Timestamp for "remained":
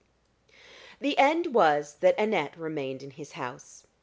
2.57-3.03